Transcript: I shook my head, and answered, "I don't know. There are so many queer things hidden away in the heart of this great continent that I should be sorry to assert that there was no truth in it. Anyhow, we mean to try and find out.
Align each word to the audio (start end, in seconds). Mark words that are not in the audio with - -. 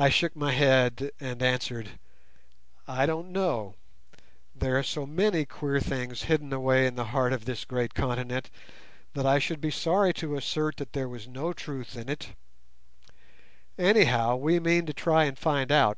I 0.00 0.08
shook 0.08 0.34
my 0.34 0.50
head, 0.50 1.12
and 1.20 1.44
answered, 1.44 1.90
"I 2.88 3.06
don't 3.06 3.30
know. 3.30 3.76
There 4.52 4.76
are 4.76 4.82
so 4.82 5.06
many 5.06 5.44
queer 5.44 5.78
things 5.78 6.24
hidden 6.24 6.52
away 6.52 6.88
in 6.88 6.96
the 6.96 7.04
heart 7.14 7.32
of 7.32 7.44
this 7.44 7.64
great 7.64 7.94
continent 7.94 8.50
that 9.14 9.26
I 9.26 9.38
should 9.38 9.60
be 9.60 9.70
sorry 9.70 10.12
to 10.14 10.34
assert 10.34 10.78
that 10.78 10.92
there 10.92 11.08
was 11.08 11.28
no 11.28 11.52
truth 11.52 11.96
in 11.96 12.08
it. 12.08 12.30
Anyhow, 13.78 14.34
we 14.34 14.58
mean 14.58 14.86
to 14.86 14.92
try 14.92 15.22
and 15.22 15.38
find 15.38 15.70
out. 15.70 15.96